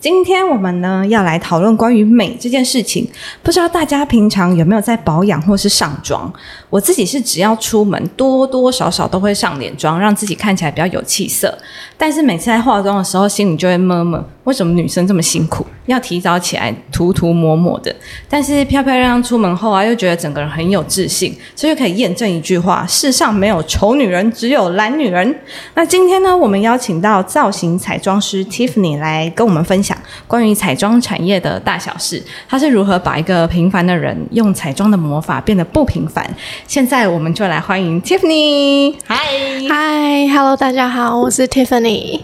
[0.00, 3.06] 今天我们呢要来讨论关于美这件事情。
[3.42, 6.32] 不知道大家平常有没有在保养或是上妆？
[6.70, 11.54] 我自己是只要出门，多多少少都会上脸妆，让自己看起来比较有气色。
[11.98, 17.94] 但是每次在化妆的时候，心里就会闷闷：为什么女生这么辛苦，要提早起来涂涂抹抹的？
[18.26, 25.38] 但是漂漂亮亮出门后啊，又觉得整个人很有自信，这就可以验证一句话：世上没有丑女人，只有懒女人。
[25.74, 29.89] 那今天呢，我们邀请到造型彩妆师 Tiffany 来跟我们分享
[30.26, 32.22] 关于彩妆产业的大小事。
[32.48, 36.28] 他是如何把一个平凡的人用彩妆的魔法变得不平凡？
[36.66, 38.94] 现在我们就来欢迎 Tiffany。
[39.06, 39.16] 嗨，
[39.68, 42.20] 嗨，Hello，大家好，我是 Tiffany。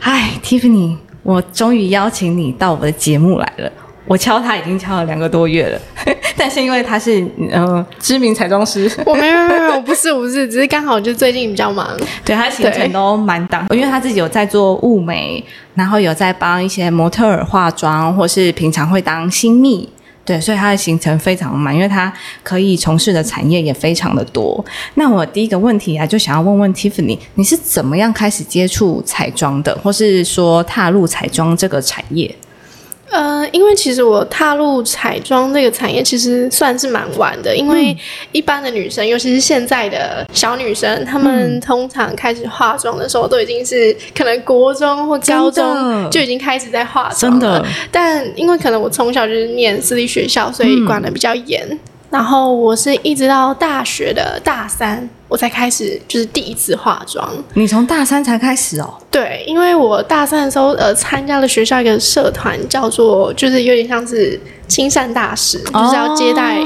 [0.00, 3.72] 嗨，Tiffany，我终于邀请你到我的节目来了。
[4.08, 5.80] 我敲他已经敲了两个多月了，
[6.34, 11.86] 但是因为他是呃知名彩妆师，我没有没有没有，不是不是，只是刚好就最近比较忙，
[12.24, 19.86] 对他行程都蛮档，因为他自己有在做物美，然后有在帮一些模特儿化妆，或是平常会当新密，
[20.24, 22.10] 对，所以他的行程非常满，因为他
[22.42, 24.64] 可以从事的产业也非常的多。
[24.94, 32.34] 那我第一个问题啊，就想要问问 Tiffany，你是怎么样开始接触彩妆的，或是说踏入彩妆这个产业？
[33.10, 37.96] 呃，因为其实我踏入彩妆这个产业其实算是蛮晚的，因为
[38.32, 47.66] 一般的女生，尤其是现在的小女生，她们通常开始化妆的时候都已经是可能国中或高中就已经开始在化妆了。
[47.90, 51.78] 但因为可能我从小就是念私立学校，所以管的比较严。
[52.10, 57.30] 然后我是一直到大学的大三，我才开始就是第一次化妆。
[57.52, 58.94] 你从大三才开始哦？
[59.10, 66.60] 对，因为我大三的时候呃参加了学校一个社团，叫做就是有点像是亲善大使，就是要接待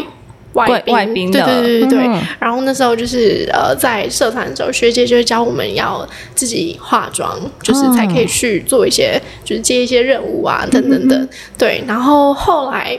[0.52, 0.94] 外宾。
[0.94, 2.20] 外宾对对对对对。
[2.38, 11.28] 然后那时候就是呃在社团的时候，学姐就会教我们要自己化妆，就是才可以去做一些就是接一些任务啊等等等。
[11.58, 12.96] 对，然后后来。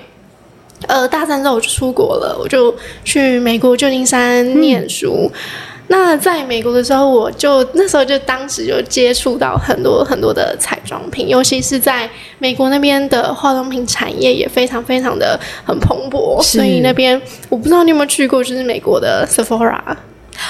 [0.87, 2.73] 呃，大三之后我就出国了，我就
[3.03, 5.31] 去美国旧金山念书。
[5.87, 16.41] 那在美国的时候，我就那时候就当时就接触到很多很多的彩妆品，尤其是在美国那边的化妆品产业也非常非常的很蓬勃。
[16.41, 19.77] 所以那边我不知道你有没有去过，就是美国的 Sephora。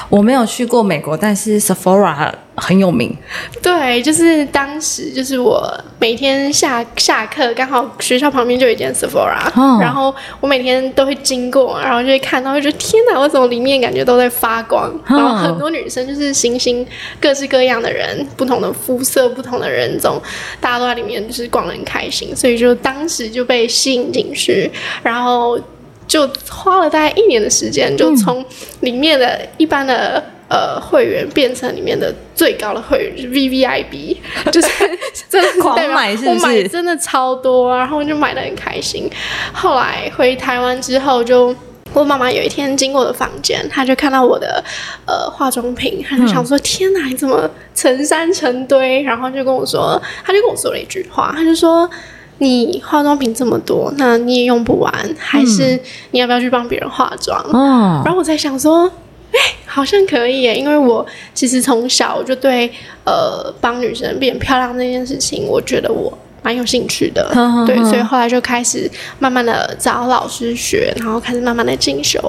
[0.10, 3.16] 我没有去过美国，但是 Sephora 很有名。
[3.62, 5.68] 对，就是当时就是我
[6.00, 9.50] 每天下下课，刚好学校旁边就有一间 Sephora，
[9.80, 14.94] 然后我每天都会经过，然后就会看到，就觉得天哪，为什么里面感觉都在发光？
[15.08, 16.86] 然后很多女生就是星星，
[17.20, 20.22] 各式各样的人，不同的肤色，不同的人种，
[20.60, 24.72] 大家都在里面就是逛得很开心，所以就当时就被吸引进去，
[25.02, 25.60] 然后。
[26.08, 28.46] 就花了大概一年的时间，就从
[28.82, 34.22] 里面的一般的呃会员变成里面的最高的会员，就是 V V I B，
[34.52, 34.68] 就是
[35.30, 36.30] 真的 狂买，是不是？
[36.30, 39.10] 我买真的超多，然后就买的很开心。
[39.54, 41.56] 后来回台湾之后，就
[41.94, 44.64] 我妈妈有一天经过我的房间，她就看到我的
[45.08, 51.90] 呃化妆品，她就想说：“天哪，你怎么成山成堆？”然后就跟我说，她就跟我说了一句话，她就说。
[52.40, 55.80] 你化妆品这么多，那你也用不完，还是
[56.12, 57.40] 你要不要去帮别人化妆？
[57.52, 58.86] 哦，然后我在想说，
[59.32, 62.70] 哎，好像可以耶，因为我其实从小我就对
[63.06, 66.12] 呃帮女生变漂亮这件事情，我觉得我
[66.42, 67.32] 蛮有兴趣的，
[67.66, 68.90] 对，所以后来就开始
[69.20, 72.20] 慢慢的找老师学，然后开始慢慢的进修。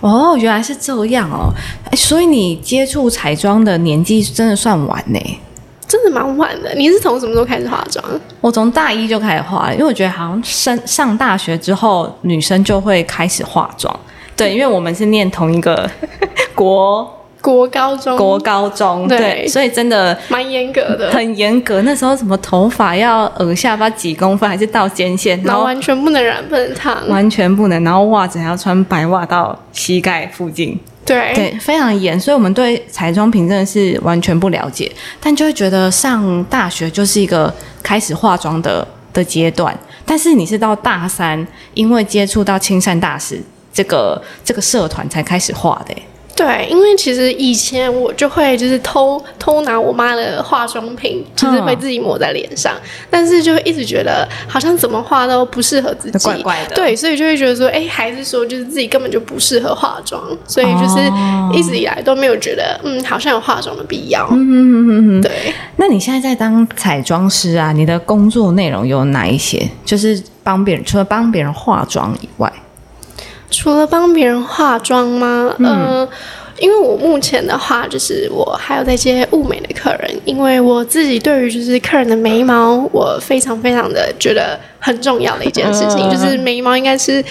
[0.00, 1.52] 哦，原来是这样哦，
[1.84, 5.20] 哎，所以你接触彩妆的年纪真的算晚呢。
[5.90, 6.72] 真的蛮晚的。
[6.76, 8.04] 你是从什么时候开始化妆？
[8.40, 13.92] 我从大一就开始化了，因为我觉得好像上上大学之后，女生就会开始化妆。
[14.36, 15.90] 对，因为我们是念同一个
[16.54, 21.82] 国国高中，国高中对，所以真的蛮严格的，很严格。
[21.82, 27.82] 那时候什么头发要耳下巴几公分，还是到肩线，然后完全不能染，不能烫，完全不能。
[27.82, 30.78] 然后袜子还要穿白袜到膝盖附近。
[31.34, 34.90] 对，非常严，所以我们对彩妆品真的是完全不了解，
[35.20, 37.52] 但就会觉得上大学就是一个
[37.82, 39.76] 开始化妆的的阶段。
[40.06, 43.40] 但是你是到大三，因为接触到青山大使
[43.72, 45.94] 这个这个社团才开始化的。
[46.40, 52.72] 对，因为其实以前我就会就是偷偷拿我妈的化妆品，就是会自己抹在脸上，
[53.10, 60.98] 但是就会一直觉得好像怎么画都不适合自己，怪怪的对，所以就会觉得说，哎，还是说就是自己根本就不适合化妆，所以就是
[61.52, 64.26] 一直以来都没有觉得，嗯，好像有化妆的必要。
[64.30, 65.20] 嗯哼哼哼。
[65.20, 67.70] 对，那你现在在当彩妆师啊？
[67.72, 69.68] 你的工作内容有哪一些？
[69.84, 72.50] 就是帮别人，除了帮别人化妆以外，
[73.50, 75.54] 除了帮别人化妆吗？
[75.58, 76.08] 嗯、
[76.58, 87.24] 因为我目前的话，就是我还有在接物美的客人，因为我自己对于就是客人的眉毛，我非常非常的觉得很重要的一件事情，嗯就是眉毛应该是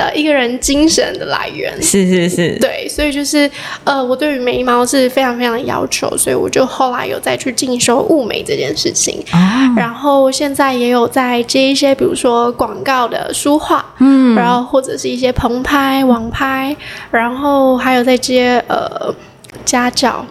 [0.00, 1.70] 呃一个人精神的来源。
[1.82, 3.50] 是是是，对，所以就是
[3.84, 9.22] 呃，我对于眉毛是非常非常的要求，所以我就后来有再去进修物美这件事情。
[9.32, 9.38] 哦，
[9.76, 16.74] 然后现在也有在接一些，比如说广告的书画，嗯，然后或者是一些棚拍、网拍，
[17.10, 19.14] 然后还有在接呃
[19.64, 20.24] 家教，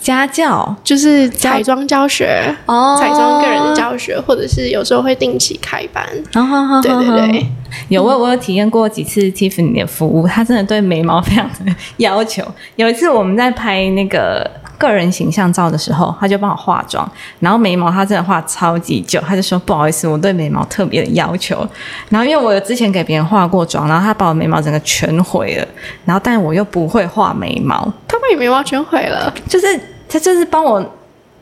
[0.00, 0.76] 家教。
[0.84, 2.96] 就是彩妆教学，哦。
[3.00, 6.04] 彩妆个人的教学，或者是有时候会定期开班。
[6.32, 7.46] 好好好，对对对，
[7.88, 12.42] 有我我有体验过几次 Tiffany 的服务，她真的对眉毛非常的要求。
[12.76, 21.66] 有一次我们在拍那个个人形象照的时候，她就帮我化妆，然后眉毛她真的画超级久，她就说不好意思，我对眉毛特别的要求。
[22.08, 25.66] 然后因为我有之前给别人化过妆，然后她把我眉毛整个全毁了，
[26.04, 29.66] 然后但我又不会画眉毛，他把你眉毛全毁了，就是
[30.08, 30.84] 她就是帮我。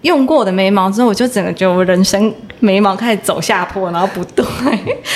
[0.05, 4.45] 用过我的眉毛之后，我就整个觉得我人生眉毛开始走下坡，然后不对，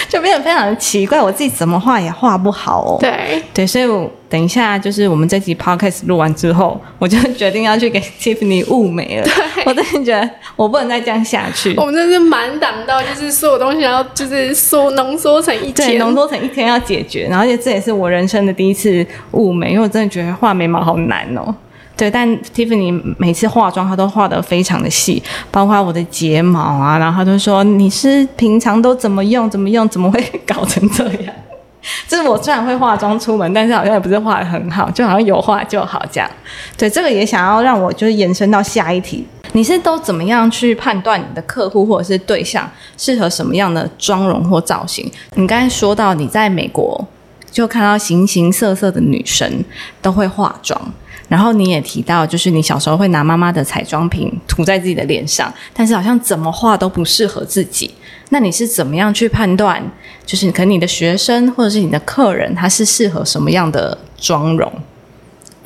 [0.08, 2.96] 就变得非常的奇怪，我自己怎么画也画不好哦。
[2.98, 9.28] 对，对，所以我等一下就是我们这集 podcast 录完之后，我就决定要去给 Tiffany 雾眉了。
[9.66, 11.84] 我真的觉得我不能再这样下去我。
[11.84, 21.54] 们真的是满档到，就是所有东西，要就是缩浓缩成一对，天，浓缩成一天要解决，然后而且这也是我人生的第一次雾眉，因为我真的觉得画眉毛好难哦。
[21.98, 31.34] 对，但 Tiffany 每次化妆，她都画得非常的细，包括我的睫毛啊，然后她就说：“你是平常都怎么用，怎么用，怎么会搞成这样？”
[32.06, 36.30] 就是我虽然会化妆出门，但是好像也不是画的很好，就好像有画就好这样。
[36.76, 45.10] 对，这个也想要让我就是延伸到下一题，你是都怎么样去判断你的客户或者是对象适合什么样的妆容或造型？
[45.34, 47.04] 你刚才说到你在美国
[47.50, 49.64] 就看到形形色色的女生
[50.02, 50.80] 都会化妆。
[51.28, 57.94] 然后你也提到，就是你小时候会拿妈妈的彩妆品 涂在自己的脸上，但是好像怎么画都不适合自己。
[58.30, 59.82] 那你是怎么样去判断，
[60.26, 64.70] 就是可能你的学生或者是你的客人，他是适合什么样的妆容？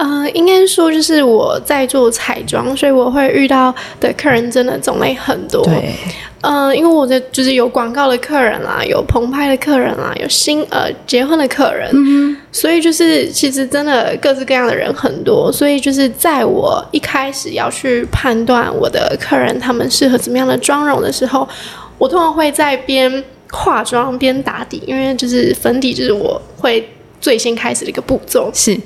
[0.03, 5.65] 呃，应该说就是我在做彩妆，所以我会遇到的客人真的种类很多。
[5.65, 5.95] 对，
[6.41, 21.49] 呃，因为我的就是有广告的客人啦，有澎湃的客人啦，有新呃结婚的客人，嗯所以就是其实真的各式各样的人很多，所以就是在我一开始要去判断我的客人他们适合怎么样的妆容的时候，
[21.97, 23.23] 我通常会在边
[23.53, 26.89] 化妆边打底，因为就是粉底就是我会
[27.21, 28.51] 最先开始的一个步骤。
[28.53, 28.77] 是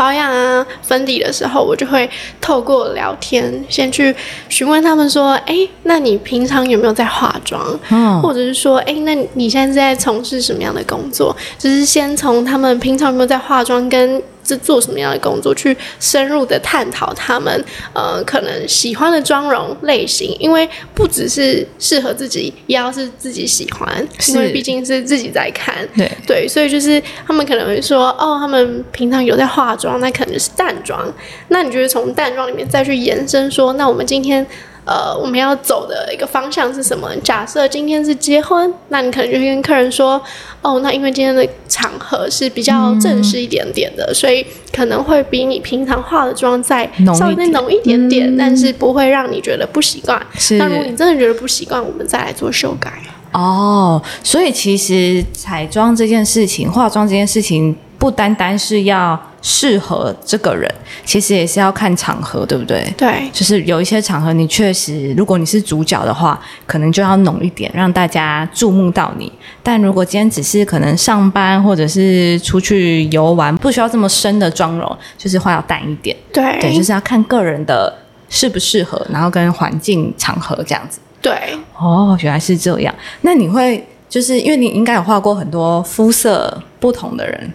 [0.00, 2.08] 保养啊粉底的时候，我就会
[2.40, 4.16] 透过聊天先去
[4.48, 7.62] 询问他们说，哎，那你平常有没有在化妆？
[7.90, 11.36] 哦，或者是说，哎，那你现在是在从事什么样的工作？
[11.58, 25.76] 就是先从他们平常有没有在化妆跟是做什么样的工作，去深入的探讨他们呃可能喜欢的妆容类型，因为不只是适合自己，也要是自己喜欢，因为毕竟是自己在看。
[25.96, 31.00] 对，对，所以就是他们可能会说，哦，他们平常有在化妆，那可能是淡妆。
[31.48, 34.44] 那你觉得从淡妆里面再去延伸说，那我们今天
[34.90, 37.08] 呃我们要走的一个方向是什么？
[37.22, 40.20] 假设今天是结婚，那你可能就会跟客人说，
[40.62, 50.20] 哦，那因为今天的场合是比较正式一点点的，所以可能会比你平常化的妆再稍微浓一点点，但是不会让你觉得不习惯。
[50.34, 52.92] 是那如果你真的觉得不习惯，我们再来做修改。
[53.32, 62.90] 哦，所以其实彩妆这件事情，化妆这件事情，不单单是要适合这个人，其实也是要看场合，对不对？
[62.96, 69.30] 对，就是有一些场合，你确实，如果你是主角的话，可能就要浓一点，让大家注目到你。
[69.62, 76.16] 但如果今天只是可能上班或者是出去游玩，不需要这么深的妆容，就是化要淡一点。
[76.32, 77.94] 对，对，就是要看个人的
[78.30, 80.98] 适不适合，然后跟环境场合这样子。
[81.20, 81.38] 对。
[81.76, 82.94] 哦，原来是这样。
[83.20, 87.52] 那你会就是因为你应该有画过很多肤色不同的人，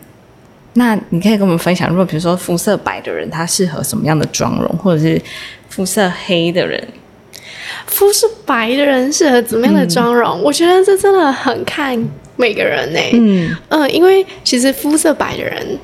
[0.75, 5.21] 那你可以跟我们分享，如果比如说肤色白的人，他适合什么样的妆容，或者是
[5.69, 6.81] 肤色黑的人？
[7.87, 10.41] 肤色白的人适合怎么样的妆容？
[10.41, 11.97] 我觉得这真的很看
[12.35, 15.77] 每个人呢、嗯，嗯，因为其实肤色白的人，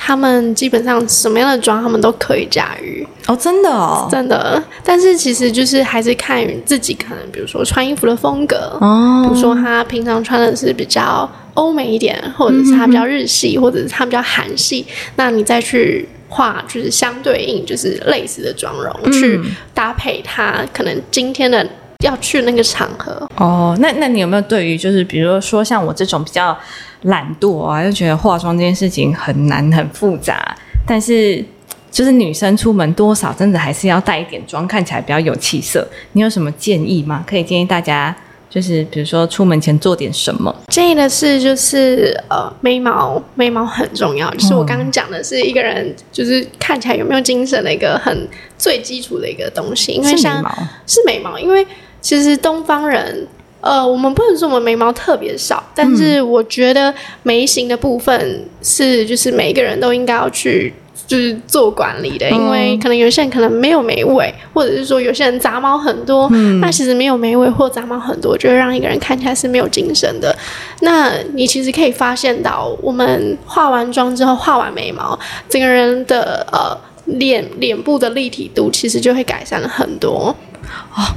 [0.00, 4.62] 他们基本上什么样的妆他们都可以驾驭，哦，真的哦，真的。
[4.84, 14.86] 但是其实就是还是看自己可能，比如说穿衣服的风格，哦，比如说他平常穿的是比较欧美一点，或者是他比较日系，或者是他比较韩系，
[15.16, 19.40] 那你再去画就是相对应就是类似的妆容，去
[19.74, 21.68] 搭配他可能今天的
[22.04, 23.28] 要去那个场合。
[23.36, 26.56] 哦，那那你有没有对于就是比如说像我这种比较
[27.02, 31.44] 懒惰啊，就觉得化妆这件事情很难很复杂，但是
[31.90, 35.86] 就是女生出门多少真的还是要带一点妆，看起来比较有气色。
[36.12, 37.24] 你有什么建议吗？
[37.26, 38.14] 可以建议大家
[38.48, 40.54] 就是比如说出门前做点什么？
[40.68, 51.66] 建议的是就是呃眉毛，眉毛很重要，就是我刚刚讲的是一个人就是看起来有没有精神的一个很最基础的一个东西，因为像是眉毛，是眉毛，因为
[52.00, 53.26] 其实东方人，
[53.60, 60.74] 呃，我们不能说我们眉毛特别少，但是我觉得眉形的部分是就是每一个人都应该要去。
[61.06, 66.28] 就是做管理的，因为可能有些人可能没有眉尾，或者是说有些人杂毛很多，
[66.60, 70.36] 那其实没有眉尾或杂毛很多，就会让一个人看起来是没有精神的。
[70.82, 76.76] 那你其实可以发现到，我们化完妆之后，画完眉毛，整个人的呃
[77.06, 80.34] 脸脸部的立体度其实就会改善了很多。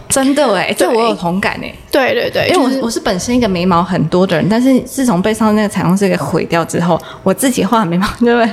[0.10, 1.74] 真的哎，这对我有同感哎。
[1.91, 8.50] 对对对，因为我、就是我是本身一个眉毛很多的人，但是自从被上那个彩妆师给毁掉之后，我自己画眉毛就会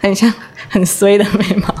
[0.00, 0.32] 很像
[0.68, 1.74] 很衰的眉毛，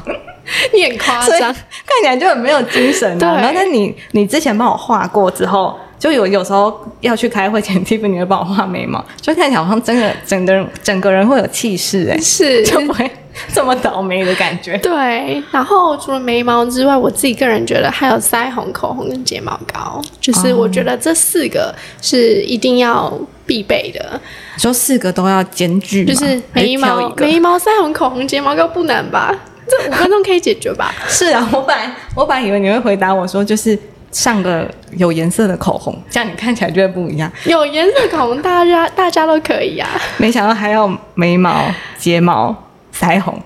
[0.72, 3.36] 你很夸张，看起来就很没有精神对啊。
[3.36, 13.10] 然后，但你你之前帮我画过之后，就有有时候要去开会前，Tiffany 会帮我画眉毛，就看起来好像真的整个人整个人会有气势哎，是就不会
[13.54, 14.76] 这么倒霉的感觉。
[14.84, 23.10] 对，然后除了眉毛之外，我自己个人觉得还有腮红、口红跟睫毛膏，就是我觉得这四个是一定要
[23.46, 24.20] 必备的，
[24.58, 29.34] 说四个都要兼具，就是眉毛、眉毛、腮红、口红、睫毛膏不难吧？
[29.66, 30.92] 这五分钟可以解决吧？
[31.08, 33.78] 是啊，我本来我本来以为你会回答我说，就是
[34.14, 37.30] 上个有颜色的口红，这样你看起来就会不一样。
[37.46, 39.88] 有颜色口红，大家大家都可以啊。
[40.18, 41.66] 没想到还要眉毛、
[41.98, 42.54] 睫毛、
[42.96, 43.36] 腮红，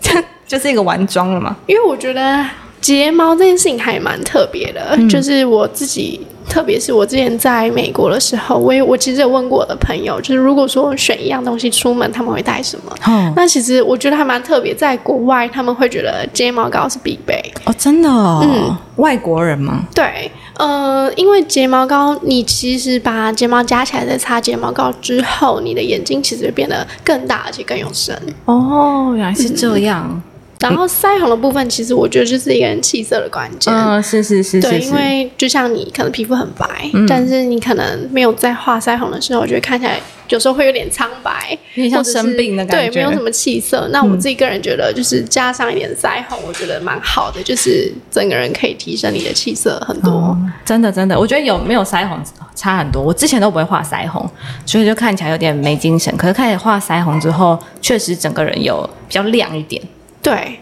[0.00, 0.10] 这
[0.44, 1.56] 就是一个完妆了嘛？
[1.66, 2.44] 因为我觉得
[2.80, 12.90] 睫毛这件事情还蛮特别的，就是我自己，特别是我之前在美国的时候，我也我其实有问过我的朋友，就是如果说选一样东西出门，他们会带什么？
[13.04, 17.38] 哦那其实我觉得还蛮特别，在国外他们会觉得睫毛膏是必备。
[17.66, 19.84] 哦，真的哦，嗯外国人吗？
[19.94, 28.18] 对，呃，因为睫毛膏，你其实把睫毛夹起来再擦睫毛膏之后，你的眼睛其实会变得更大，而且更有神。
[28.46, 30.22] 哦，原来是这样。
[30.60, 33.72] 然后腮红的部分，其实我觉得就是一个人气色的关键。
[33.72, 36.66] 嗯，是是是对，因为就像你可能皮肤很白，
[37.06, 43.88] 但是你可能没有在画腮红的时候，我觉得看起来有时候会有点苍白，有点像生病的感觉对，没有什么气色。
[43.92, 50.10] 那我自己个人觉得，就是加上一点腮红，我觉得蛮好的，就是整个人可以提升你的气色很多。
[50.10, 52.18] 哦真的真的，我觉得有没有腮红
[52.54, 53.00] 差很多。
[53.00, 54.28] 我之前都不会画腮红，
[54.64, 56.14] 所以就看起来有点没精神。
[56.16, 59.80] 可是开始画腮红之后，确实整个人有比较亮一点。
[60.26, 60.58] 对，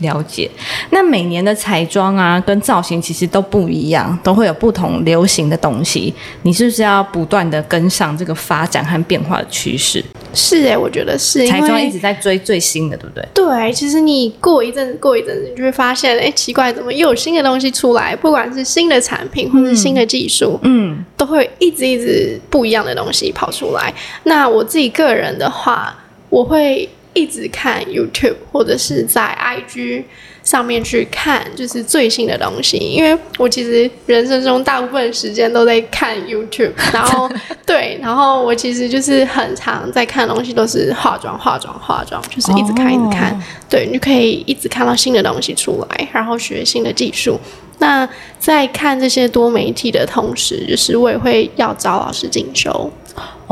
[0.00, 0.50] 了解，
[0.88, 6.14] 那每年的彩妆啊，跟造型其实都不一样，都会有不同流行的东西。
[6.44, 10.02] 你是不是要不断的跟上这个发展和变化的趋势？
[10.32, 13.28] 是哎，我觉得是因彩妆一直在追最新的，对不对？
[13.34, 18.16] 对，其实你过一阵子，过一阵子，你就会发现，哎，奇怪，怎么又有新的东西出来？
[18.16, 23.92] 不管是新的产品或是新的技术，嗯，都会一直一直不一样的东西跑出来。
[24.24, 25.94] 那我自己个人的话，
[26.30, 30.04] 我会一直看 YouTube 或者是在 IG
[30.42, 32.76] 上面去看，就是最新的东西。
[32.78, 37.30] 因为我其实人生中大部分时间都在看 YouTube， 然后
[37.64, 43.40] 对，然后我其实就是很常在看的东西都是化妆、化妆、化妆，就是一直看、一直看哦。
[43.68, 47.38] 对，你就可以一直看到新的东西出来，然后学新的技术。
[47.78, 52.90] 那在看这些多媒体的同时，就是我也会要找老师进修。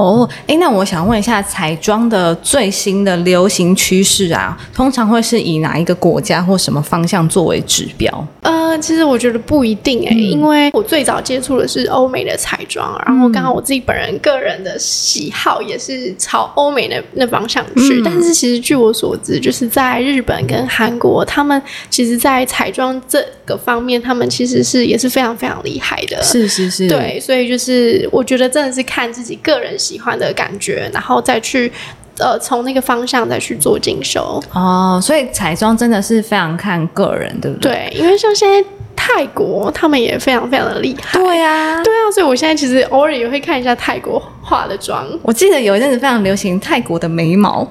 [0.00, 8.26] 哦，哎，那我想问一下，彩妆的最新的流行趋势啊，通常会是以哪一个国家或什么方向作为指标？
[8.42, 18.00] 呃，其实我觉得不一定诶、因为我最早接触的是欧美的彩妆，然后刚好我自己本人个人的喜好也是朝欧美那那方向去。
[18.02, 26.23] 但是其实据我所知，就是在日本跟韩国，他们其实在彩妆这个方面，他们其实是也是非常非常厉害的。
[26.23, 31.73] 是是是，对，所以就是我觉得真的是看自己个人喜欢的感觉，然后再去
[32.18, 34.40] 呃从那个方向再去做进修。
[34.52, 37.73] 哦，所以彩妆真的是非常看个人，对不对？
[37.73, 41.18] 对，因为像现在泰国他们也非常非常的厉害。
[41.18, 45.06] 对啊，对啊，所以我现在其实偶尔也会看一下泰国化的妆。
[45.23, 47.66] 我记得有一阵子非常流行泰国的眉毛，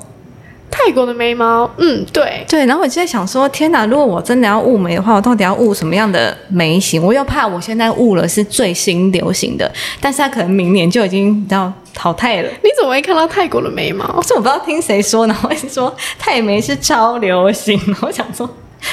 [0.72, 3.86] 泰国的眉毛，嗯，对，对，然后我就在想说，天哪！
[3.86, 7.02] 如果我真的要雾眉的话，我到底要雾什么样的眉型？
[7.04, 12.50] 我又怕我现在雾了是最新流行的，但是它可能明年就已经你淘汰了。
[12.64, 14.22] 你怎么会看到泰国的眉毛？
[14.22, 17.80] 是我不知道听谁说，然后说泰眉是超流行。
[18.02, 18.48] 我想说，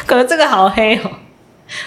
[0.06, 1.10] 可能这个好黑哦，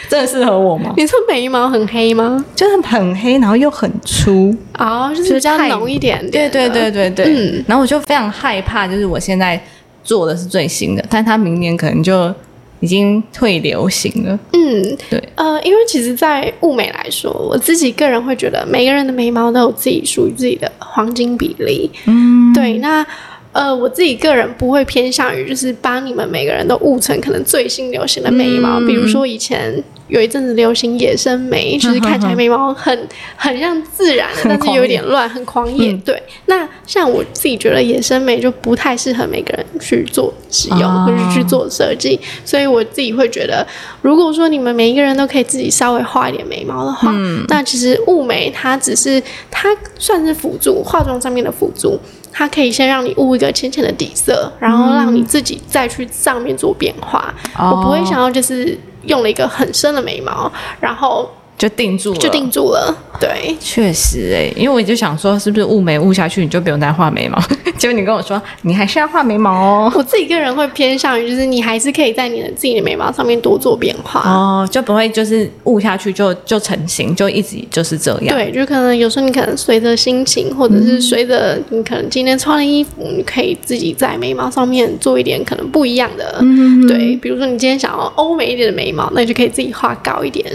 [0.07, 0.93] 真的适合我吗？
[0.97, 2.45] 你说眉毛很黑吗？
[2.55, 6.47] 就是很黑，然后又很粗，哦，就是比较浓一点对。
[6.49, 9.61] 对对对对，嗯然后我就非常害怕，就是我现在
[10.09, 12.33] 做的是最新的，但它明年可能就
[12.79, 14.39] 已经退流行了。
[14.53, 21.91] 嗯，对，呃，因为其实，在物美来说，我自己个人会觉得，每个人的眉毛都有自己属于自己的黄金比例。
[22.07, 23.05] 嗯，对，那
[23.51, 29.71] 呃，我自己个人不会偏向于就是把你们每个人都误成可能最新流行的眉毛，嗯比如说以前
[30.09, 35.91] 有一阵子流行野生眉，就是看起来眉毛很很像自然的，但是有一点乱，很狂野。
[35.91, 43.65] 嗯对，那像我自己觉得野生眉就不太适合每个人去做使用，哦或者去做设计，所以我自己会觉得，
[44.01, 51.99] 如果说你们每一个人都可以自己稍微画一点眉毛的话，嗯那其实雾眉它只是它算是辅助化妆上面的辅助。
[52.31, 57.33] 它可以先让你雾一个浅浅的底色，然后让你自己再去上面做变化。
[57.57, 61.29] 哦我不会想要就是用了一个很深的眉毛，然后
[61.59, 62.97] 就定住了，就定住了。
[63.19, 67.37] 对，确实哎、因为我就想说，是不是雾眉雾下去你就不用再画眉毛？
[67.77, 69.91] 结果你跟我说，你还是要画眉毛哦。
[69.93, 74.21] 我自己个人会偏向于，就是你还是可以在你的自己的眉毛上面多做变化。
[74.21, 78.33] 哦，就不会就是雾下去就就成型，就一直就是这样。
[78.33, 86.39] 对，就可能有时候你可能随着心情，或者是随着你可能今天穿的衣服，你可以自己在眉毛上面做一点可能不一样的。
[86.87, 90.45] 对，比如说你今天想要欧美一点的眉毛，那你就可以自己画高一点。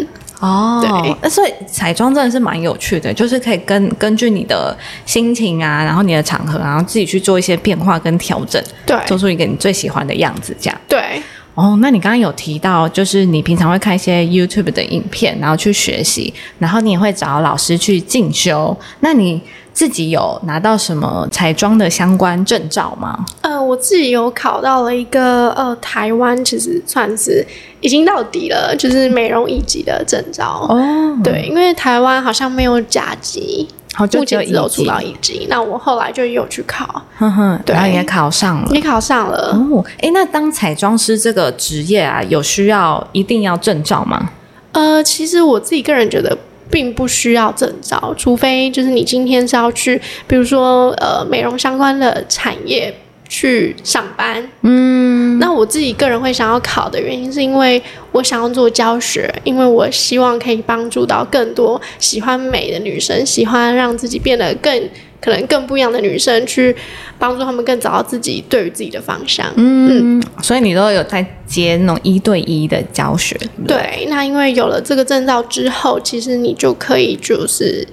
[0.45, 10.79] 哦，对那所以彩妆真的是蛮有趣的，就是可以根根据你的心情啊，然后你的场合，然后自己去做一些变化跟调整，对做出一个你最喜欢的样子，这样。
[10.87, 11.23] 对，
[11.55, 18.77] 哦，那你刚刚有提到，就是你平常会看一些 YouTube 的影片，然后去学习，然后你也会找老师去进修。
[19.01, 19.41] 那你
[19.75, 23.26] 自己有拿到什么彩妆的相关证照吗？
[23.40, 27.44] 呃，我自己有考到了一个呃，台湾其实算是
[27.81, 30.64] 已经到底了，就是美容一级的证照。
[30.70, 35.46] 哦，对，因为台湾好像没有甲级，好，就目只有一级前只有出到一级。
[35.51, 38.68] 那我后来就有去考，哼哼，对然后也考上了。
[38.70, 39.57] 也考上了。
[39.72, 44.31] 哦，诶，那当彩妆师这个职业啊，有需要一定要证照吗？
[44.70, 46.38] 呃，其实我自己个人觉得。
[46.75, 52.93] 并不需要证照，除非就是你今天是要去，比如说呃美容相关的产业
[53.29, 64.91] 去上班，嗯，那我自己个人会想要考的原因，是因为我想要做教学，因为我希望可以帮助到更多喜欢美的女生，喜欢让自己变得更
[65.25, 66.77] 可能更不一样的女生，去
[67.19, 69.51] 帮助他们更找到自己对于自己的方向。
[69.57, 77.89] 嗯，所以你都有在接那种一对一的教学，对不对对，那因为有了这个证照之后，其实你就可以就是。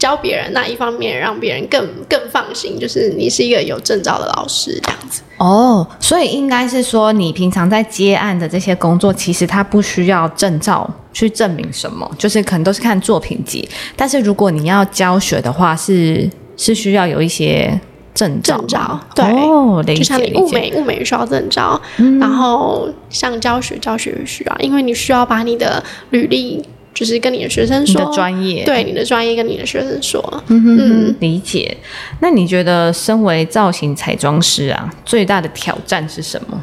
[0.00, 5.20] 教别人，那一方面让别人更更放心，就是你是一个有证照的老师这样子。
[5.36, 13.68] 哦，所以应该是说，你平常在接案的这些工作，其实它不需要证照去证明什么，就是可能都是看作品集。
[13.94, 16.26] 但是如果你要教学的话，是
[16.60, 17.80] 是需要有一些
[18.12, 21.80] 证照吗，证照对就像你物美物美需要证照，
[22.20, 31.74] 然后像教学教学也需要，因为你需要把你的履历就是跟你的学生说你的专业，对你的专业跟你的学生说，嗯理解。
[32.20, 36.62] 那你觉得身为造型彩妆师啊，最大的挑战是什么？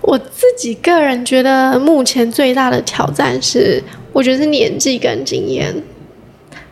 [0.00, 3.82] 我自己个人觉得目前最大的挑战是，
[4.12, 5.74] 我觉得是年纪跟经验。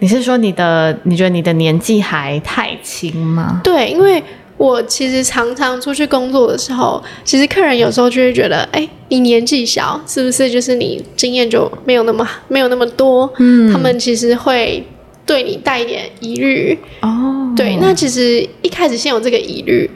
[0.01, 0.99] 你是说你的？
[1.05, 3.61] 你觉得你的年纪还太轻吗？
[3.63, 4.23] 对，因为
[4.57, 13.33] 我其实常常出去工作的时候，其实客人有时候就会觉得，哎，你年纪小，是不是就是你经验就没有那么没有那么多？
[13.39, 14.85] 嗯，他们其实会
[15.25, 16.79] 对你带一点疑虑。
[17.03, 19.91] 哦，对，那其实一开始先有这个疑虑，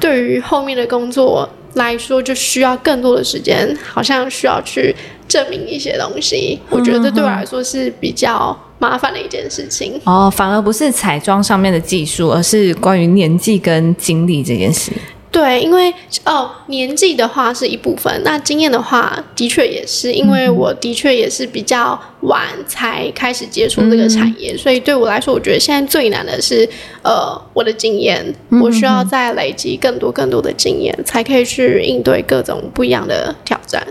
[0.00, 4.94] 对于后面的工作来说，就需要更多的时间，好像需要去
[5.32, 6.58] 证明一些东西。
[6.68, 9.98] 我觉得对我来说是比较麻烦的一件事情。
[10.04, 14.92] 哦，反而不是彩妆上面的技术，而是关于年纪跟经历这件事。
[15.30, 15.90] 对，因为
[16.26, 26.68] 哦，年纪的话是一部分，那经验的话，的确也是，因为我的确也是比较晚才开始接触这个产业，所以对我来说，我觉得现在最难的是，
[27.02, 28.22] 呃，我的经验，
[28.60, 33.82] 我需要再累积更多更多的经验，才可以去应对各种不一样的挑战。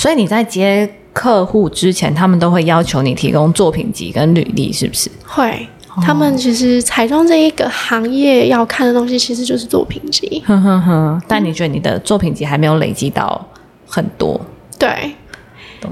[0.00, 5.10] 所以你在接客户之前，他们都会要求你提供作品集跟履历，是不是？
[5.26, 5.68] 会，
[6.02, 10.42] 他们其实彩妆这一个行业要看的东西，其实就是作品集。
[10.46, 13.46] 呵呵呵，但你觉得你的作品集还没有累积到
[13.86, 14.40] 很多？
[14.78, 15.12] 对，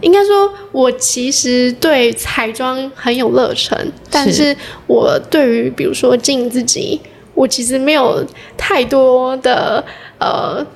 [0.00, 3.76] 应该说，我其实对彩妆很有热忱，
[4.10, 6.98] 但是我对于比如说经营自己，
[7.34, 8.24] 我其实没有
[8.56, 9.84] 太多的
[10.18, 10.66] 呃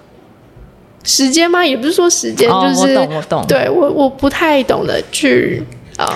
[1.05, 1.65] 时间吗？
[1.65, 5.62] 也不是说时间，哦就是我懂我懂对我我不太懂得去
[5.97, 6.07] 呃，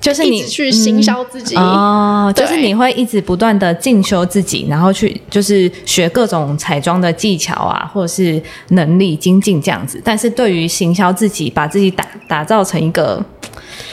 [0.00, 1.54] 就是你一直去行销自己。
[1.56, 10.00] 哦，就是你会一直不断的进修自己，然后去就是学各种彩妆的技巧啊，或者是能力精进这样子。
[10.04, 13.24] 但是对于行销自己，把自己打打造成一个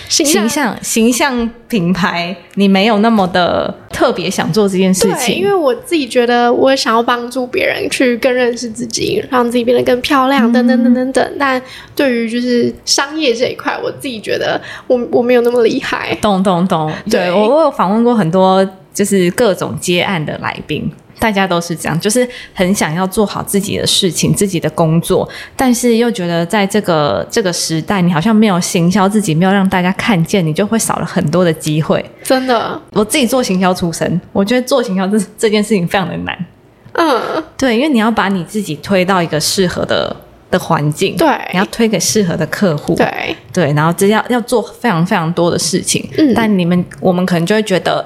[0.07, 11.33] 形形象形象品牌，你没有那么的特别想做这件事对，情，因为我自己觉得我想要帮助别人去更认识自己，让自己变得更漂亮，等等等等等。
[11.37, 11.61] 但
[11.95, 16.17] 对于就是商业这一块，我自己觉得我我没有那么厉害。
[16.19, 32.03] 懂懂懂，对对我我有访问过很多就是各种接案的来宾，大家都是这样，就是很想要做好自己的事情、自己的工作，但是又觉得在这个这个时代，你好像没有行销自己，没有让大家看见，你就会少了很多的机会。
[32.23, 36.45] 真的，我自己做行销出身，我觉得做行销这这件事情非常的难，
[36.93, 40.15] 嗯，对，因为你要把你自己推到一个适合的
[40.49, 41.27] 的环境，对。
[41.51, 46.33] 你要推给适合的客户，对，对，然后这要要做非常非常多的事情，嗯。
[46.33, 48.05] 但你们我们可能就会觉得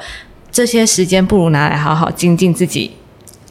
[0.52, 2.92] 这些时间不如拿来好好精进自己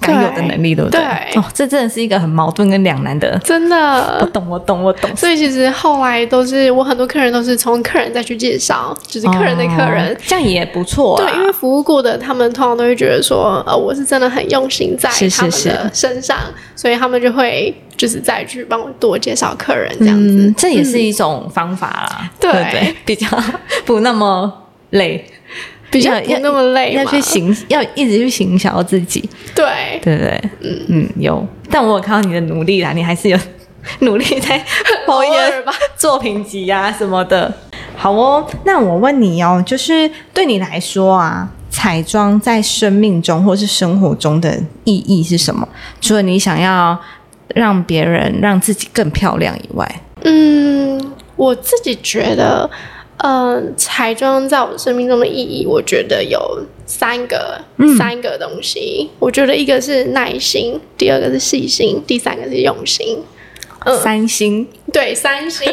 [0.02, 1.00] 该有的能力，对不对？
[1.00, 3.38] 对哦，这真的是一个很矛盾跟两难的。
[3.42, 4.26] 真的我。
[4.26, 5.14] 懂，我懂，我懂。
[5.16, 10.12] 所以其实后来都是我很多客人都是从客人再去介绍，就是客人的客人。
[10.14, 11.24] 哦这样也不错啊。
[11.24, 16.38] 对，因为服务过的，他们通常都会觉得说，呃，我是真的很用心在他们的身上，
[16.74, 20.46] 所以他们就会就是再去帮我多介绍客人这样子。
[20.46, 22.96] 嗯，这也是一种方法啦，对对不对？
[23.04, 23.26] 比较
[23.84, 24.52] 不那么
[24.90, 25.31] 累，要
[25.92, 29.28] 比较不那么累嘛要去行，要一直去行销自己。
[29.54, 30.42] 对，对不对？
[30.62, 33.38] 嗯嗯，有，但我有看到你的努力啦，你还是有
[34.00, 34.64] 努力在
[35.06, 37.52] 某一偶尔吧 作品集啊什么的。
[37.94, 45.68] 好哦，那我问你哦，就是对你来说啊，彩妆在生命中或是生活中的意义是什么？
[46.00, 46.98] 除了你想要
[47.54, 52.68] 让别人让自己更漂亮以外，嗯，我自己觉得，
[53.22, 57.60] 呃，彩妆在我生命中的意义，我觉得有三个，
[57.96, 59.08] 三个东西。
[59.20, 63.22] 我觉得一个是耐心，第二个是细心，第三个是用心。
[63.84, 65.66] 嗯三星对，三星，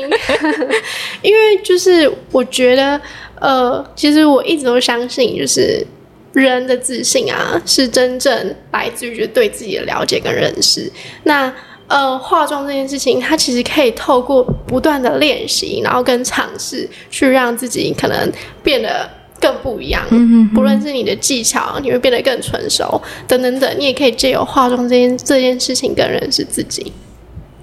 [1.22, 3.00] 因为就是我觉得，
[3.40, 5.86] 呃，其实我一直都相信，就是
[6.34, 10.92] 人的自信啊，是真正来自于就对自己的了解跟认识。
[11.24, 11.54] 那
[11.90, 18.32] 呃，化妆这件事情，它其实可以透过不断的练习，然后跟尝试，去让自己可能
[18.64, 19.10] 变得。
[19.42, 20.04] 更不一样，
[20.54, 26.92] 不论是你的技巧，你会变得更成熟，等等等，你也可以借由化妆这件这件事情更认识自己。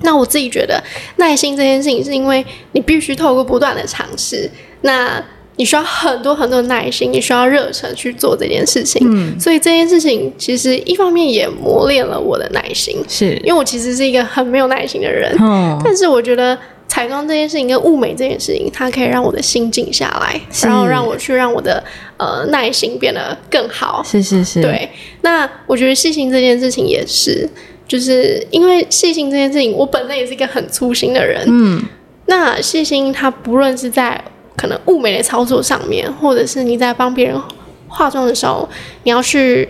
[0.01, 0.83] 那我自己觉得
[1.17, 5.23] 耐心这件事情，是因为你必须透过不断的尝试，那
[5.57, 9.01] 你需要很多很多的耐心，你需要热忱去做这件事情。
[9.11, 13.35] 嗯，所以这件事情其实一方面也磨练了我的耐心，是。
[13.45, 16.57] 因为我其实是一个很没有耐心的人，嗯但是我觉得
[16.89, 21.83] 彩妆这件事情跟物美这件事情，它可以让我的心静下来，然后让我去让我的
[22.17, 24.03] 呃耐心变得更好。
[24.05, 24.89] 是是是，对，
[25.23, 27.49] 那我觉得细心这件事情也是，
[27.89, 31.43] 就是因为细心这件事情，我本身也是一个很粗心的人。
[31.49, 31.83] 嗯，
[32.27, 34.23] 那细心，它不论是在
[34.57, 37.41] 可能物美的操作上面，或者是你在帮别人
[37.89, 38.69] 化妆的时候，
[39.05, 39.69] 你要去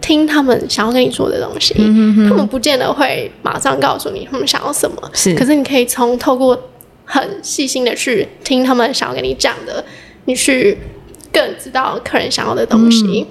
[0.00, 1.74] 听他们想要跟你说的东西，
[2.28, 5.34] 他们不见得会马上告诉你他们想要什么，是。
[5.34, 6.56] 可是你可以从透过
[7.04, 9.84] 很细心的去听他们想要跟你讲的，
[10.26, 10.76] 你去
[11.32, 13.26] 更知道客人想要的东西。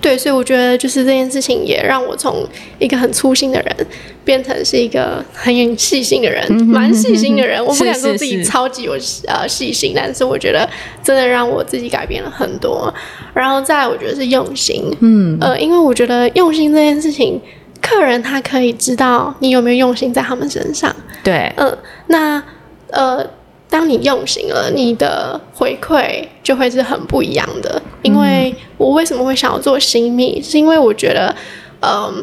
[0.00, 2.46] 对，所以我觉得就是这件事情也让我从
[2.78, 3.86] 一个很粗心的人
[4.24, 7.64] 变成是一个很细心的人，蛮细心的人。
[7.64, 10.68] 我不敢说自己超级有呃细心，但是我觉得
[11.02, 12.92] 真的让我自己改变了很多。
[13.34, 17.40] 然后再来，我觉得是用心，嗯，呃，因为我觉得用心这件事情，
[17.80, 22.42] 客人他可以知道你有没有用心在他们身上，对，嗯，那
[22.90, 23.24] 呃，
[23.70, 27.80] 当你用心了，你的回馈就会是很不一样的。
[28.02, 31.34] 因为我为什么会想要做新密，是因为我觉得，
[31.80, 32.22] 嗯、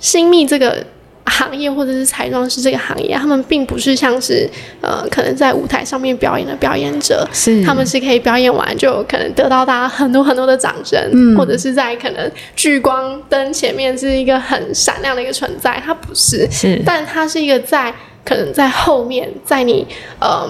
[0.00, 0.84] 新密这个
[1.26, 7.62] 行业或者是彩妆师这个行业，他们并不是像是呃，可能在舞台上面表演的表演者，是。
[7.64, 11.36] 他们是可以表演完就可能得到大家很多很多的掌声，嗯。
[11.36, 16.82] 或者是在可能聚光灯前面是一个很闪亮的一个存在，它不是，是。
[16.84, 19.86] 但它是一个在可能在后面，在你
[20.18, 20.48] 呃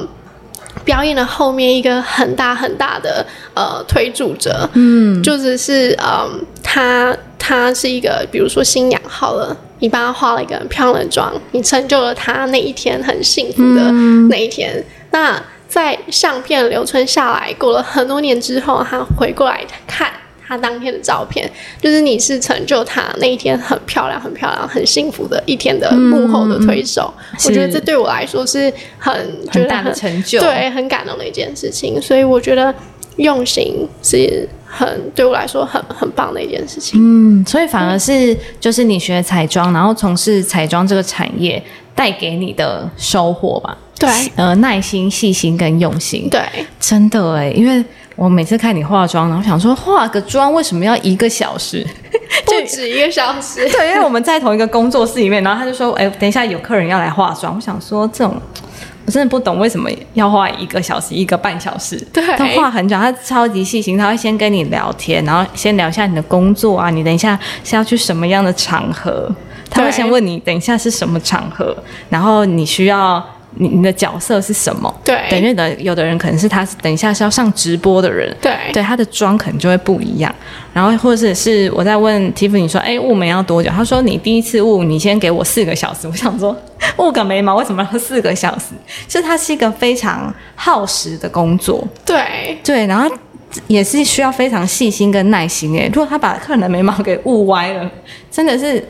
[0.85, 13.93] 表演的后面一个很大很大的呃推助者，嗯，就只是嗯，他他是一个，比如说新娘好了，你帮他化了一个很漂亮的妆，你成就了他那一天很幸福的
[14.29, 14.85] 那一天。
[15.11, 20.11] 那在相片留存下来，过了很多年之后，他回过来看。
[20.47, 27.13] 他当天的照片，就是你是成就他那一天很漂亮、很漂亮、很幸福的一天的幕后的推手。
[27.47, 29.13] 我觉得这对我来说是很
[29.51, 32.01] 很大的成就，对，很感动的一件事情。
[32.01, 32.75] 所以我觉得
[33.17, 37.01] 用心是很对我来说很很棒的一件事情。
[37.03, 41.63] 嗯，所以反而是就是你学彩妆，然后从事彩妆这个产业
[41.95, 43.79] 带给你的收获吧。
[43.99, 46.29] 对，呃，耐心、细心跟用心。
[46.29, 46.43] 对，
[46.79, 47.83] 真的哎，因为。
[48.17, 51.85] 我每次看你化妆，然后想说化个妆为什么要一个小时？
[52.47, 53.67] 不止一个小时。
[53.71, 58.41] 对，因为我们在同一个工作室里面，然后他就说：“哎，等一下有客人要来化妆。”我想说这种，
[59.05, 61.97] 我真的不懂为什么要化一个小时、一个半小时。
[62.13, 69.29] 对，他化很久，他超级细心，他会先跟你聊天，然后先聊一下你的工作啊，你等一下是要去什么样的场合？
[69.69, 71.77] 他会先问你等一下是什么场合，
[72.09, 73.25] 然后你需要。
[73.57, 74.93] 你你的角色是什么？
[75.05, 80.35] 对，等于的有的人可能是他等一下是要上直播的人，对，对，他的妆可能就会不一样。
[80.73, 83.71] 然后或者是我在问 Tiffany 说，哎，雾眉要多久？
[83.71, 86.09] 他说你第一次雾，你先给我四个小时。
[86.09, 86.57] 我想说，
[86.99, 88.75] 雾个眉毛为什么要四个小时？
[89.07, 93.09] 就它是一个非常耗时的工作，对对，然后
[93.69, 95.79] 也是需要非常细心跟耐心。
[95.79, 97.91] 哎，如果他把客人的眉毛给雾歪了，
[98.31, 98.85] 真的是。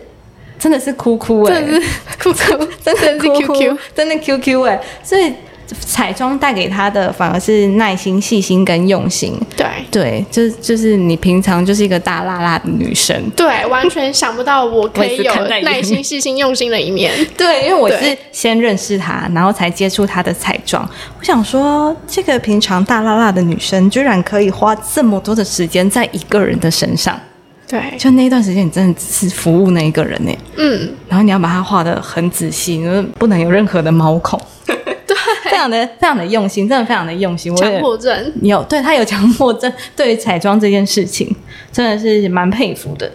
[0.65, 1.87] 真的是哭哭哎，真的是
[2.23, 5.31] 哭哭， 真的是 QQ，真的 QQ 哎，所以
[5.79, 9.39] 彩妆带给他的反而是耐心、细心跟用心。
[9.55, 17.13] 对对，就是就是你平常就是一个大辣辣的女生，对，完全想不到我可以有耐心、细心、用心的一面。
[17.37, 20.89] 对，因为我是先认识他，然后才接触他的彩妆。
[21.19, 27.21] 我想说，这个平常大辣辣的女生，居然可以花这么多的时间在一个人的身上。
[27.67, 30.31] 对，就那一段时间，你真的是服务那一个人呢。
[30.57, 32.85] 嗯，然后你要把它画的很仔细，
[33.19, 34.39] 不能有任何的毛孔。
[34.67, 37.55] 对，非常的非常的用心，真的非常的用心。
[37.57, 41.35] 强迫症有，对他有强迫症，对于彩妆这件事情
[41.73, 43.11] 真的是蛮佩服的。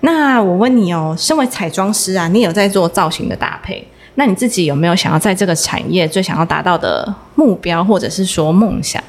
[0.00, 3.86] 那我问你哦，身为彩妆师啊，你有在做造型的搭配？
[4.16, 9.02] 那你自己有没有想要在这个产业最想要达到的目标，或者是说梦想？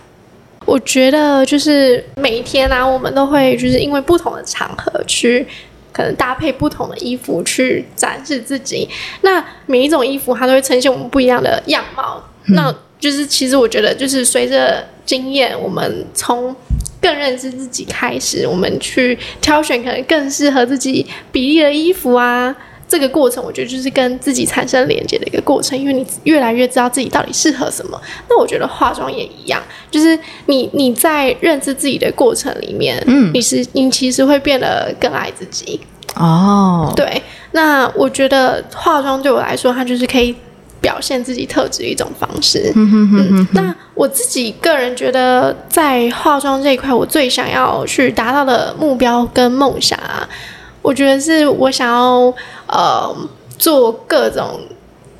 [0.67, 5.47] 我觉得就是每一天啊，我们都会就是因为不同的场合去，
[5.93, 8.87] 可能搭配不同的衣服去展示自己。
[9.21, 12.21] 那每一种衣服它都会呈现我们不一样的样貌。
[12.47, 16.53] 那就是其实我觉得就是随着经验，我们从
[17.01, 22.53] 更认识自己开始，我们去挑选可能更适合自己比例的衣服啊。
[22.87, 28.01] 这个过程，我觉得就是跟自己产生连接的一个过程，因为你越来越知道自己到底适合什么。
[28.29, 35.79] 那我觉得化妆也一样，就是你你在认知自己的过程里面，嗯，你是你其实会变得更爱自己。
[36.15, 37.21] 哦，对。
[37.51, 40.33] 那我觉得化妆对我来说，它就是可以
[40.79, 42.71] 表现自己特质的一种方式。
[42.75, 43.47] 嗯哼哼哼。
[43.53, 50.27] 那我自己个人觉得，在化妆这一块，我最想要去达到的目标跟梦想啊。
[50.87, 52.33] 我觉得是我想要
[52.65, 53.13] 呃
[53.57, 54.57] 做各种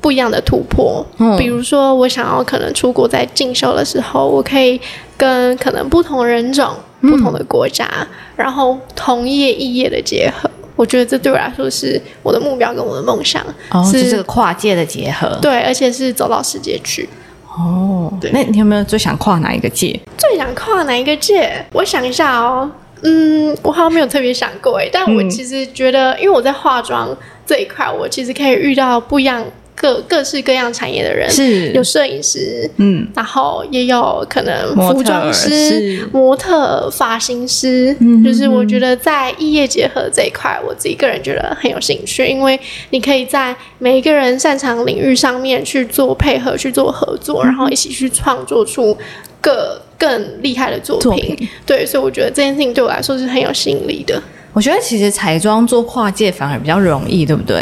[0.00, 1.04] 不一样的突破，
[1.36, 4.80] 比如说我想要可能出国在进修的时候，我可以
[5.18, 7.86] 跟可能不同人种、不同的国家，
[8.34, 10.50] 然后同业异业的结合。
[10.74, 13.44] 我觉得这对我来说是我的目标跟我的梦想，
[13.84, 15.38] 是这个跨界的结合。
[15.42, 17.06] 对，而且是走到世界去。
[17.46, 18.30] 哦，对。
[18.32, 20.00] 那你有没有最想跨哪一个界？
[20.16, 21.62] 最想跨哪一个界？
[21.74, 22.70] 我想一下哦。
[23.02, 29.44] 嗯，我好像没有特别想过哎，但我其实觉得，因为我在化妆这一块，我其实可以遇到不一样
[29.80, 42.58] 各各式各样产业的人，是有摄影师，嗯，然后也有可能服装师、模特、发型师，嗯就是我觉得在异业结合这一块，我自己个人觉得很有兴趣，因为
[42.90, 48.96] 你可以在每一个人擅长领域上面去做配合、去做合作，然后一起去创作出
[49.40, 49.80] 各。
[49.98, 51.36] 更厉害的作品，
[51.66, 54.22] 对，所以我觉得这件事情对我来说是很有吸引力的。
[54.52, 57.60] 我觉得其实彩妆做跨界反而比较容易，对不对？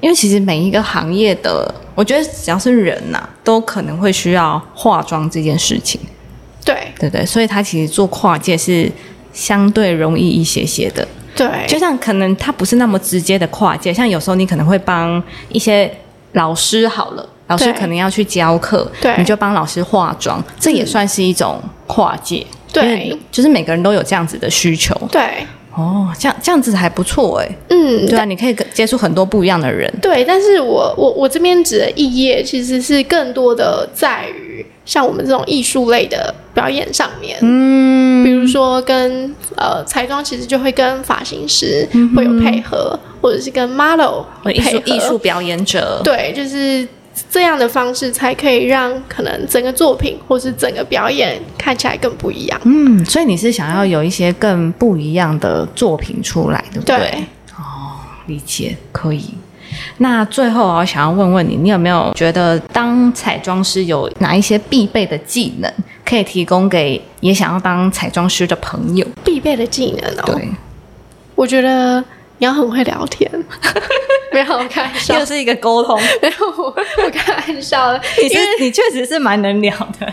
[0.00, 6.00] 因为其实每一个行业的，我觉得只要是人呐，都可能会需要化妆这件事情。
[6.64, 8.90] 对，对对，所以他其实做跨界是
[9.32, 11.06] 相对容易一些些的。
[11.36, 15.90] 对，就像可能他不是那么直接的跨界，像有时候你可能会帮一些
[16.32, 17.28] 老师好了。
[17.46, 22.46] 老师可能要去教课，对你就帮老师化妆，这也算是一种跨界。
[22.72, 24.94] 对，就是每个人都有这样子的需求。
[25.10, 27.48] 对，哦，这样这样子还不错哎。
[27.68, 29.92] 嗯，对啊，你可以接触很多不一样的人。
[30.02, 34.64] 对，但是我我我这边指的异业其实是更多的在于。
[34.86, 46.88] 像我们这种艺术类的表演上面，嗯，比如说跟呃彩妆，其实就会跟发型师会有配合，或者是跟 model 艺术配艺术表演者，对，就是
[47.30, 52.60] 这样的方式才可以让可能整个作品或是整个表演看起来更不一样。
[52.64, 56.96] 嗯，所以你是想要有一些更不一样的作品出来，对不对？
[56.96, 57.24] 对，
[58.26, 59.24] 理解，可以。
[59.98, 65.72] 那最后啊，我想要问问你，你有没有觉得当彩妆师有哪一些必备的技能
[66.04, 69.06] 可以提供给也想要当彩妆师的朋友？
[69.24, 70.48] 必备的技能哦，对，
[71.34, 72.02] 我觉得
[72.38, 73.30] 你要很会聊天。
[74.32, 76.00] 没有，我开玩笑，又是一个沟通。
[76.22, 78.00] 没有，我我开玩笑的。
[78.22, 80.06] 你是你确实是蛮能聊的，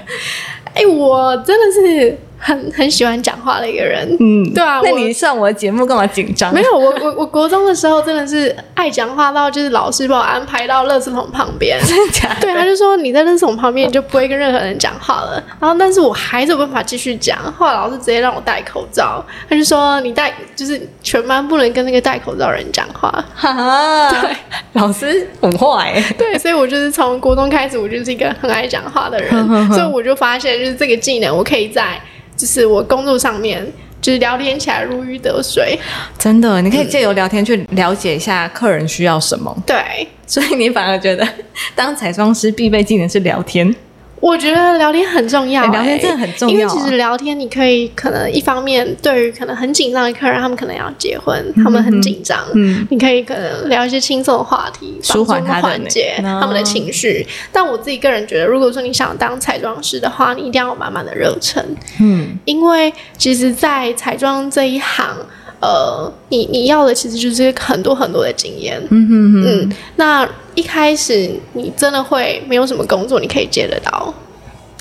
[0.73, 4.07] 哎、我真的是很很喜欢讲话的一个人。
[4.19, 6.53] 嗯，对啊我那你上我的节目干嘛紧张？
[6.53, 11.79] 没有，我我我国中的时候真的是爱讲话到，就是老师把我安排到垃圾桶旁边。
[11.85, 12.41] 真的假的？
[12.41, 15.43] 对，他就说你在垃圾桶旁边，你就不会跟任何人讲话了。
[15.59, 17.37] 然后，但是我还是有办法继续讲。
[17.53, 23.11] 后来老师直接让我戴口罩，他就说你戴，就是全班不能跟那个戴口罩的人讲话。
[23.33, 24.35] 哈哈， 对，
[24.73, 26.03] 老师很坏欸。
[26.17, 29.31] 对，所以我就是从国中开始，我就是一个很爱讲话的人，
[29.69, 31.99] 所以我就发现，就是这个技能，我可以在
[32.35, 33.65] 就是我工作上面，
[34.01, 35.77] 就是聊天起来如鱼得水。
[36.17, 41.27] 真的，你可以借由聊天去了解一下客人需要什么，对，所以你反而觉得
[41.75, 43.75] 当彩妆师必备技能是聊天。
[44.19, 57.25] 我觉得聊天很重要、哎聊天哎真的很重要啊因为其实聊天，你可以可能一方面对于可能很紧张的客人，他们可能要结婚，他们很紧张，嗯你可以可能聊一些轻松的话题，舒缓他的缓解他们的情绪。
[57.51, 61.63] 但我自己个人觉得，如果说你想当彩妆师的话，你一定要有满满的热忱，
[61.99, 65.15] 嗯，因为其实，在彩妆这一行。
[65.59, 74.13] 呃，你你要的其实就是很多很多的经验，嗯哼哼，嗯，那一开始你真的会没有什么工作你可以接得到。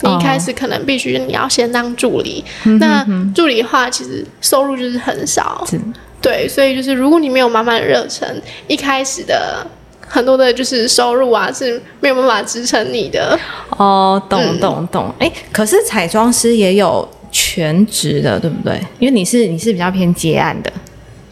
[0.03, 2.45] 你一开始可能必须你要先当助理，
[2.79, 3.03] 那
[3.35, 5.81] 助理的话其实收入就是很少，是。
[6.21, 8.29] 对，所以就是如果你没有满满的热忱，
[8.69, 9.67] 一开始的
[10.07, 13.39] 很多的就是收入啊是没有办法支撑你的。
[13.71, 14.61] 哦，懂嗯。
[14.61, 15.15] 懂懂。
[15.19, 18.81] 哎、可是彩妆师也有全职的，对不对？
[18.99, 20.72] 因为你是你是比较偏接案的，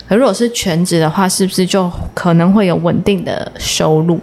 [0.06, 4.20] 可如果是全职的话，是不是就可能会有稳定的收入？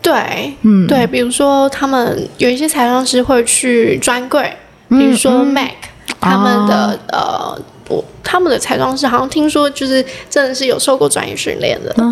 [0.00, 4.50] 对，嗯，对，比如说他们有一些彩妆师会去专柜，
[4.88, 5.72] 嗯比如说 MAC，、
[6.18, 12.02] 他们的、呃，我他们的彩妆师好像听说就是真的是有受过专业训练的，对。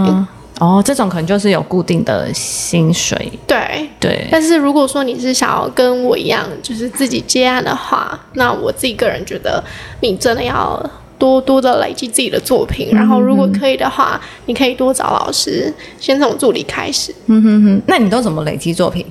[0.00, 0.26] 哼
[0.62, 3.88] 哦，这种可能就是有固定的薪水，对。
[3.98, 9.62] 对，但是如果说你是想要跟我一样，就是自己接案的话，那我自己个人觉得，
[10.00, 10.80] 你真的要
[11.18, 17.12] 多多的累积自己的作品，然后如果可以的话，你可以多找老师，先从助理开始。
[17.26, 17.82] 嗯哼哼。
[17.88, 19.04] 那你都怎么累积作品？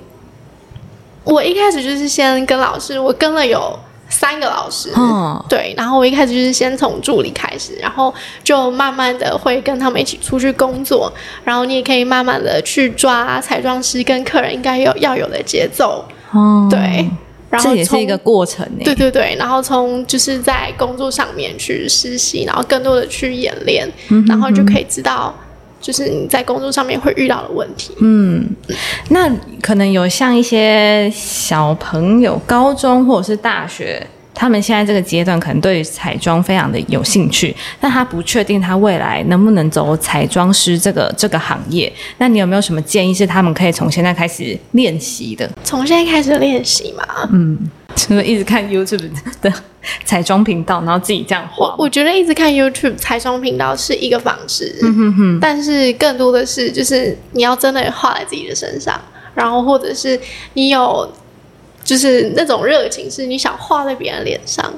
[1.26, 3.78] 我一开始就是先跟老师，我跟了有
[4.12, 11.12] 三个老师，哦对，然后我一开始就是先从助理开始，然后就慢慢的会跟他们一起出去工作，
[11.43, 17.10] 然后你也可以慢慢的去抓彩妆师跟客人应该有要有的节奏，哦，对，
[17.50, 18.67] 然后也是一个过程。
[18.84, 23.89] 对对对，然后从就是在工作上面去实习，然后更多的去演练，
[24.28, 25.34] 然后就可以知道
[25.82, 27.91] 就是你在工作上面会遇到的问题。
[28.00, 28.48] 嗯，
[29.10, 29.30] 那
[29.62, 41.91] 可能有像一些小朋友，高中或者是大学，他们现在这个阶段可能对于彩妆非常的有兴趣，但他不确定他未来能不能走彩妆师这个这个行业。
[42.20, 45.50] 那你有没有什么建议是他们可以从现在开始练习的？
[45.63, 47.04] 从现在开始练习嘛，
[47.95, 49.10] 就是一直看 YouTube
[49.41, 49.54] 的
[50.06, 51.75] 彩妆频道，然后自己这样画。
[51.77, 58.99] 我觉得一直看 YouTube 彩妆频道是一个方式，嗯但是更多的是就是你要真的画在自己的身上，
[59.34, 60.19] 然后或者是
[60.54, 61.12] 你有
[61.84, 64.71] 就是那种热情，是你想画在别人脸上。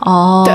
[0.00, 0.54] 哦，对，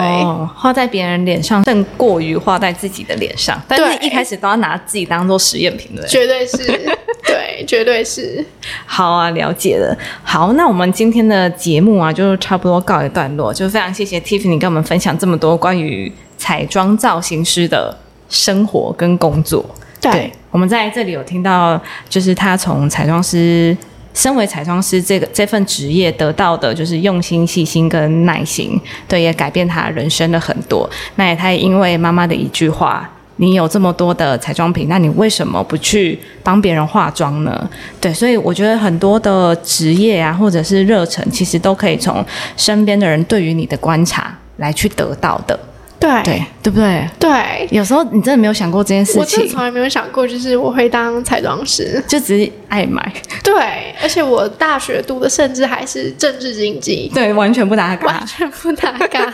[0.55, 6.09] 画在别人脸上胜过于画在自己的脸上，但是一开始都要拿自己当做实验品，对不对？
[6.09, 6.57] 绝对是，
[7.59, 8.43] 对，绝对是。
[8.85, 9.97] 好啊，了解了。
[10.23, 13.53] 好，那我们今天的节目啊，就差不多告一段落。
[13.53, 17.97] 就非常谢谢 Tiffany 跟我们分享这么多关于彩妆造型师的
[18.29, 19.65] 生活跟工作。
[20.01, 23.75] 对我们在这里有听到，就是他从彩妆师。
[24.11, 30.89] 身为彩妆师这个这份职业得到的就是用心、细心跟耐心，对，也改变他人生的很多。
[31.15, 33.07] 那也他也因为妈妈的一句话，
[33.41, 37.69] 你有这么多的彩妆品，那你为什么不去帮别人化妆呢？
[38.01, 42.23] 对，所以我觉得很多的职业啊，或者是热忱，其实都可以从
[42.57, 45.57] 身边的人对于你的观察来去得到的。
[45.99, 47.05] 对对对不对？
[47.19, 52.01] 对，有时候你真的没有想过这件事情我真的从，来没有想过，就是我会当彩妆师。
[52.07, 53.11] 就只是爱买，
[53.43, 53.53] 对，
[54.01, 58.25] 而且我大学读的甚至还是政治经济，对，完全不搭嘎完。
[58.25, 59.33] 全不搭嘎。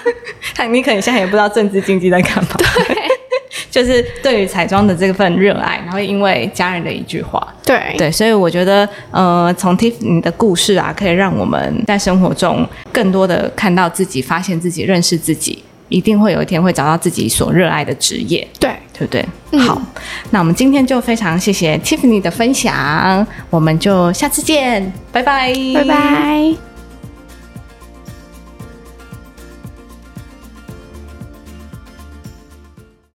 [0.55, 2.49] 但 你可能现在也不知道政治经济在干嘛。
[2.57, 2.65] 对，
[3.75, 7.93] 就是对于彩妆的这份热爱，然后因为家人的一句话，对。
[7.97, 19.25] 对，所以我觉得，呃，从 Tiffany 的故事啊，可以让我们在生活中更多的看到自己，发现自己，认识自己，一定会有一天会找到自己所热爱的职业，对，对不对？
[19.51, 19.59] 嗯。
[19.59, 19.81] 好，
[20.29, 26.74] 那我们今天就非常谢谢 Tiffany 的分享，我们就下次见，拜拜，拜拜。